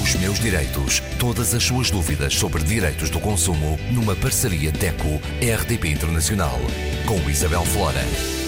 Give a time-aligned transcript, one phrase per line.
[0.00, 1.02] Os meus direitos.
[1.18, 6.58] Todas as suas dúvidas sobre direitos do consumo numa parceria DECO-RDP Internacional.
[7.06, 8.41] Com Isabel Flora.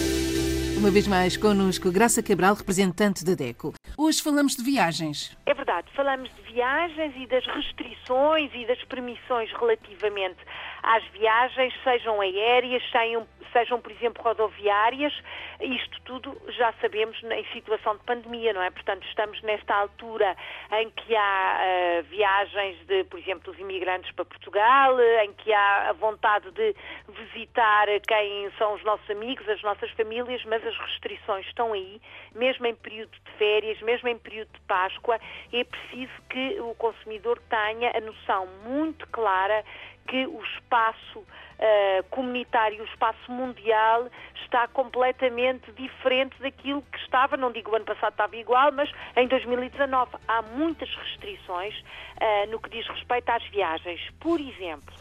[0.84, 3.72] Uma vez mais connosco, Graça Cabral, representante da DECO.
[3.96, 5.34] Hoje falamos de viagens.
[5.46, 10.36] É verdade, falamos de viagens e das restrições e das permissões relativamente
[10.84, 15.14] às viagens, sejam aéreas, sejam, sejam, por exemplo, rodoviárias.
[15.58, 18.70] Isto tudo já sabemos em situação de pandemia, não é?
[18.70, 20.36] Portanto, estamos nesta altura
[20.72, 25.88] em que há uh, viagens de, por exemplo, dos imigrantes para Portugal, em que há
[25.88, 26.74] a vontade de
[27.08, 32.00] visitar quem são os nossos amigos, as nossas famílias, mas as restrições estão aí,
[32.34, 35.18] mesmo em período de férias, mesmo em período de Páscoa,
[35.52, 39.64] é preciso que o consumidor tenha a noção muito clara
[40.06, 44.08] que o espaço uh, comunitário, o espaço mundial
[44.42, 49.26] está completamente diferente daquilo que estava, não digo o ano passado estava igual, mas em
[49.26, 54.00] 2019 há muitas restrições uh, no que diz respeito às viagens.
[54.20, 54.94] Por exemplo,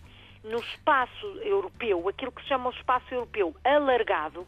[0.44, 4.46] no espaço europeu, aquilo que se chama o espaço europeu alargado,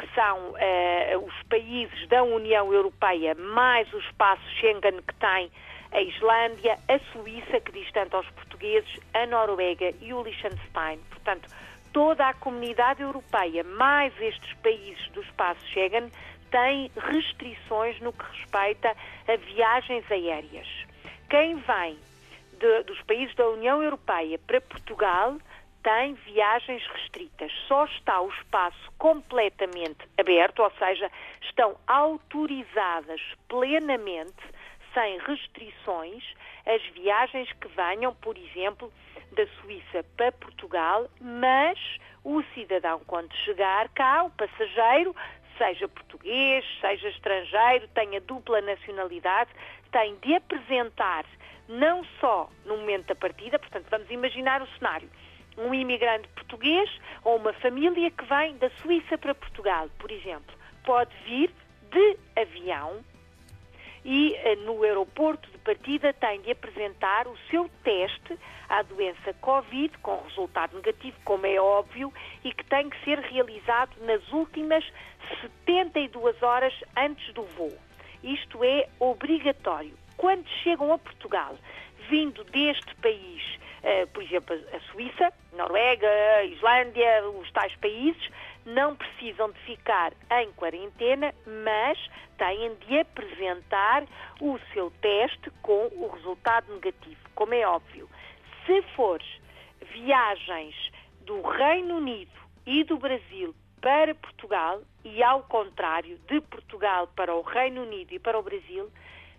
[0.00, 5.50] que são uh, os países da União Europeia mais o espaço Schengen que tem
[5.92, 10.98] a Islândia, a Suíça, que diz tanto aos portugueses, a Noruega e o Liechtenstein.
[11.10, 11.48] Portanto,
[11.92, 16.10] toda a comunidade europeia, mais estes países do espaço Schengen,
[16.50, 18.96] têm restrições no que respeita
[19.28, 20.68] a viagens aéreas.
[21.28, 21.98] Quem vem
[22.58, 25.36] de, dos países da União Europeia para Portugal
[25.82, 27.52] tem viagens restritas.
[27.66, 31.10] Só está o espaço completamente aberto, ou seja,
[31.42, 34.42] estão autorizadas plenamente
[34.92, 36.24] sem restrições
[36.66, 38.92] as viagens que venham, por exemplo,
[39.32, 41.78] da Suíça para Portugal, mas
[42.24, 45.14] o cidadão, quando chegar cá, o passageiro,
[45.56, 49.50] seja português, seja estrangeiro, tenha dupla nacionalidade,
[49.92, 51.24] tem de apresentar
[51.68, 55.08] não só no momento da partida, portanto, vamos imaginar o cenário,
[55.60, 56.90] um imigrante português
[57.24, 60.54] ou uma família que vem da Suíça para Portugal, por exemplo,
[60.84, 61.50] pode vir
[61.90, 63.04] de avião
[64.04, 68.38] e eh, no aeroporto de partida tem de apresentar o seu teste
[68.68, 72.12] à doença Covid, com resultado negativo, como é óbvio,
[72.44, 74.84] e que tem que ser realizado nas últimas
[75.62, 77.76] 72 horas antes do voo.
[78.22, 79.94] Isto é obrigatório.
[80.16, 81.56] Quando chegam a Portugal,
[82.08, 83.42] vindo deste país,
[84.12, 88.30] por exemplo, a Suíça, Noruega, Islândia, os tais países,
[88.66, 91.98] não precisam de ficar em quarentena, mas
[92.36, 94.04] têm de apresentar
[94.40, 98.08] o seu teste com o resultado negativo, como é óbvio.
[98.66, 99.22] Se for
[99.92, 100.74] viagens
[101.22, 107.42] do Reino Unido e do Brasil para Portugal e ao contrário, de Portugal para o
[107.42, 108.90] Reino Unido e para o Brasil,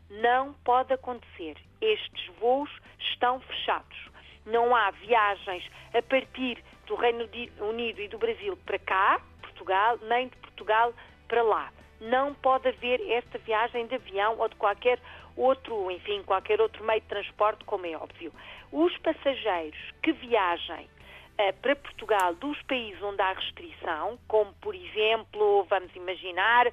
[0.09, 1.55] não pode acontecer.
[1.79, 2.69] Estes voos
[2.99, 4.10] estão fechados.
[4.45, 5.63] Não há viagens
[5.93, 7.27] a partir do Reino
[7.59, 10.93] Unido e do Brasil para cá, Portugal, nem de Portugal
[11.27, 11.71] para lá.
[11.99, 14.99] Não pode haver esta viagem de avião ou de qualquer
[15.35, 18.33] outro, enfim, qualquer outro meio de transporte, como é óbvio.
[18.71, 25.63] Os passageiros que viajem uh, para Portugal dos países onde há restrição, como por exemplo,
[25.69, 26.67] vamos imaginar,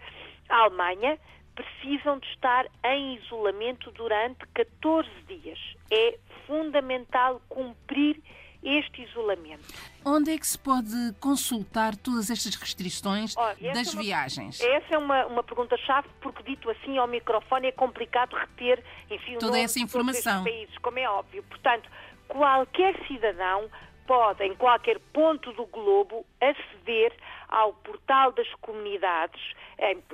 [0.48, 1.18] a Alemanha,
[1.58, 5.58] precisam de estar em isolamento durante 14 dias.
[5.90, 8.22] É fundamental cumprir
[8.62, 9.66] este isolamento.
[10.04, 14.60] Onde é que se pode consultar todas estas restrições oh, das é uma, viagens?
[14.60, 19.58] Essa é uma, uma pergunta-chave, porque dito assim ao microfone é complicado reter, enfim, toda
[19.58, 20.44] essa informação.
[20.44, 21.42] países, como é óbvio.
[21.44, 21.88] Portanto,
[22.28, 23.68] qualquer cidadão
[24.08, 27.12] pode, em qualquer ponto do globo, aceder
[27.46, 29.40] ao portal das comunidades,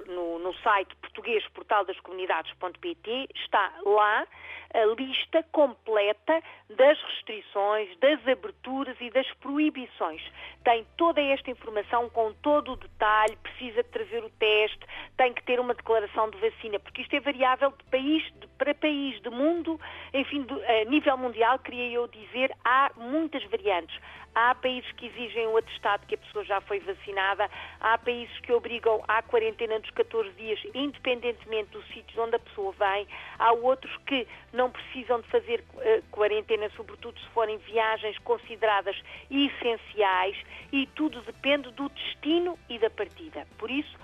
[0.08, 4.26] no, no site português portaldascomunidades.pt, está lá
[4.74, 10.20] a lista completa das restrições, das aberturas e das proibições.
[10.64, 14.84] Tem toda esta informação com todo o detalhe, precisa trazer o teste,
[15.16, 18.28] tem que ter uma declaração de vacina, porque isto é variável de país
[18.58, 19.80] para país, de mundo,
[20.12, 23.98] enfim, de, a nível mundial, queria eu dizer, há muitas variantes.
[24.34, 27.48] Há países que exigem o atestado que a pessoa já foi vacinada,
[27.80, 32.72] há países que obrigam à quarentena dos 14 dias, independentemente dos sítios onde a pessoa
[32.72, 33.06] vem,
[33.38, 39.00] há outros que não precisam de fazer uh, quarentena, sobretudo se forem viagens consideradas
[39.30, 40.36] essenciais,
[40.72, 43.46] e tudo depende do destino e da partida.
[43.56, 43.96] Por isso,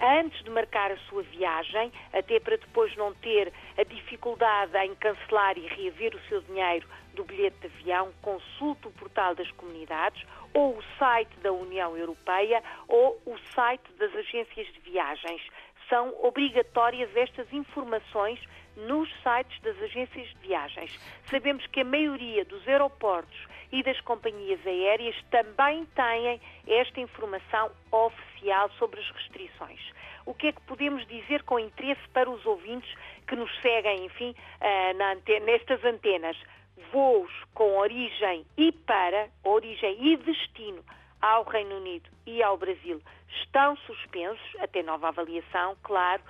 [0.00, 5.56] antes de marcar a sua viagem, até para depois não ter a dificuldade em cancelar
[5.56, 10.22] e reaver o seu dinheiro do bilhete de avião, consulte o portal das comunidades
[10.52, 15.42] ou o site da União Europeia ou o site das agências de viagens.
[15.88, 18.40] São obrigatórias estas informações
[18.76, 20.98] nos sites das agências de viagens.
[21.30, 23.36] Sabemos que a maioria dos aeroportos
[23.72, 29.80] e das companhias aéreas também têm esta informação oficial sobre as restrições.
[30.24, 32.92] O que é que podemos dizer com interesse para os ouvintes
[33.26, 36.36] que nos seguem, enfim, uh, antena, nestas antenas?
[36.92, 40.84] Voos com origem e para, origem e destino
[41.26, 43.02] ao Reino Unido e ao Brasil
[43.42, 46.22] estão suspensos, até nova avaliação, claro.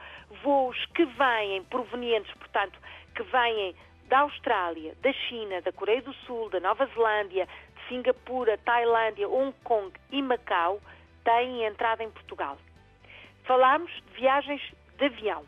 [0.43, 2.79] Voos que vêm provenientes, portanto,
[3.15, 3.75] que vêm
[4.09, 9.55] da Austrália, da China, da Coreia do Sul, da Nova Zelândia, de Singapura, Tailândia, Hong
[9.65, 10.81] Kong e Macau,
[11.25, 12.57] têm entrada em Portugal.
[13.45, 14.63] Falámos de viagens
[14.97, 15.45] de avião.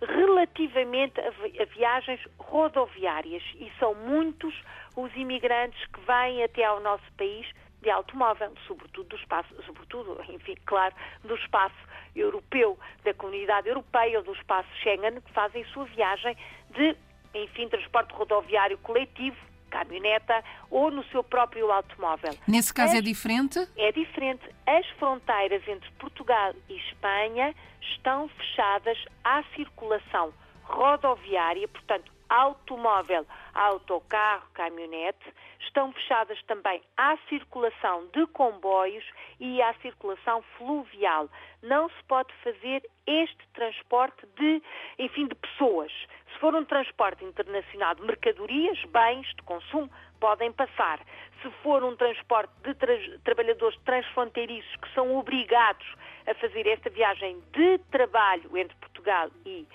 [0.00, 4.54] Relativamente a, viagens rodoviárias, e são muitos
[4.96, 7.46] os imigrantes que vêm até ao nosso país
[7.82, 11.76] de automóvel, sobretudo do espaço, sobretudo, enfim, claro, do espaço
[12.14, 16.36] europeu, da comunidade europeia ou do espaço Schengen, que fazem sua viagem
[16.70, 16.96] de,
[17.34, 19.36] enfim, transporte rodoviário coletivo,
[19.70, 22.34] caminhoneta ou no seu próprio automóvel.
[22.46, 23.68] Nesse caso As, é diferente?
[23.76, 24.42] É diferente.
[24.66, 30.32] As fronteiras entre Portugal e Espanha estão fechadas à circulação
[30.64, 39.04] rodoviária, portanto, automóvel, autocarro, caminhonete, estão fechadas também à circulação de comboios
[39.40, 41.28] e à circulação fluvial.
[41.62, 44.62] Não se pode fazer este transporte de,
[44.98, 45.92] enfim, de pessoas.
[46.32, 49.90] Se for um transporte internacional de mercadorias, bens de consumo,
[50.20, 51.00] podem passar.
[51.42, 52.94] Se for um transporte de tra
[53.24, 55.86] trabalhadores transfronteiriços que são obrigados
[56.26, 59.66] a fazer esta viagem de trabalho entre Portugal e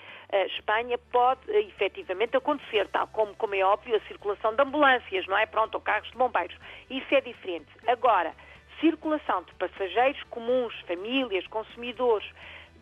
[0.46, 5.46] Espanha, pode efetivamente acontecer, tal como, como é óbvio, a circulação de ambulâncias, não é?
[5.46, 6.56] Pronto, ou carros de bombeiros.
[6.90, 7.68] Isso é diferente.
[7.86, 8.34] Agora,
[8.80, 12.28] circulação de passageiros comuns, famílias, consumidores,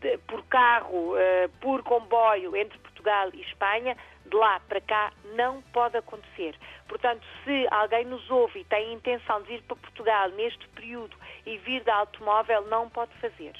[0.00, 3.96] de, por carro, uh, por comboio entre Portugal e Espanha,
[4.26, 6.56] de lá para cá não pode acontecer.
[6.88, 11.16] Portanto, se alguém nos ouve e tem a intenção de ir para Portugal neste período
[11.46, 13.52] e vir de automóvel, não pode fazer.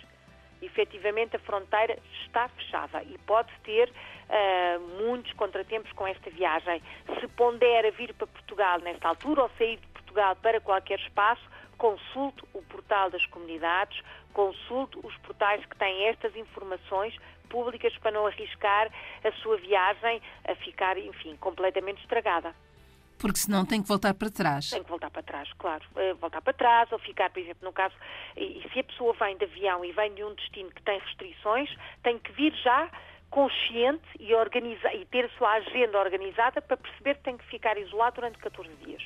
[0.63, 6.81] Efetivamente, a fronteira está fechada e pode ter uh, muitos contratempos com esta viagem.
[7.21, 11.43] Se pondera vir para Portugal nesta altura ou sair de Portugal para qualquer espaço,
[11.77, 14.01] consulte o portal das comunidades,
[14.33, 17.17] consulte os portais que têm estas informações
[17.49, 18.89] públicas para não arriscar
[19.25, 22.55] a sua viagem a ficar, enfim, completamente estragada.
[23.23, 24.71] Porque senão tem que voltar para trás.
[24.71, 25.85] Tem que voltar para trás, claro.
[25.95, 27.95] Uh, voltar para trás ou ficar, por exemplo, no caso,
[28.37, 31.71] e, se a pessoa vem de avião e vem de um destino que tem restrições,
[32.03, 32.91] tem que vir já
[33.31, 37.79] consciente e, organiza, e ter a sua agenda organizada para perceber que tem que ficar
[37.79, 39.03] isolado durante 14 dias.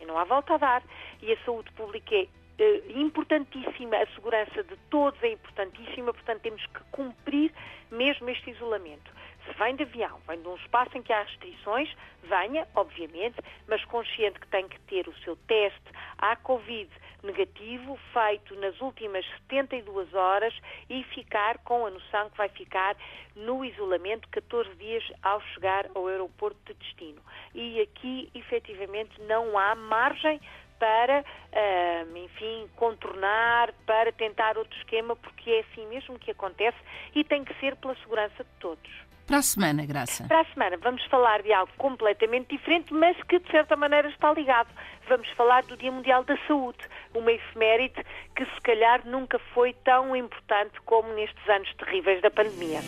[0.00, 0.82] E não há volta a dar.
[1.20, 2.26] E a saúde pública é
[2.58, 7.52] eh, importantíssima, a segurança de todos é importantíssima, portanto temos que cumprir
[7.90, 9.12] mesmo este isolamento.
[9.48, 11.90] Se vem de avião, vem de um espaço em que há restrições,
[12.24, 13.36] venha, obviamente,
[13.66, 16.90] mas consciente que tem que ter o seu teste à Covid
[17.22, 20.54] negativo feito nas últimas 72 horas
[20.88, 22.94] e ficar com a noção que vai ficar
[23.34, 27.20] no isolamento 14 dias ao chegar ao aeroporto de destino.
[27.54, 30.40] E aqui, efetivamente, não há margem
[30.78, 36.78] para, uh, enfim, contornar, para tentar outro esquema, porque é assim mesmo que acontece
[37.14, 39.07] e tem que ser pela segurança de todos.
[39.28, 40.24] Para a semana, Graça.
[40.26, 44.32] Para a semana vamos falar de algo completamente diferente, mas que de certa maneira está
[44.32, 44.70] ligado.
[45.06, 46.78] Vamos falar do Dia Mundial da Saúde,
[47.14, 48.02] uma efeméride
[48.34, 52.80] que se calhar nunca foi tão importante como nestes anos terríveis da pandemia.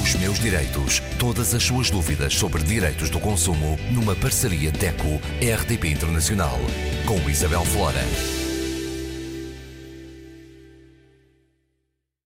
[0.00, 1.00] Os meus direitos.
[1.18, 6.58] Todas as suas dúvidas sobre direitos do consumo numa parceria DECO-RDP Internacional
[7.08, 8.45] com Isabel Flora.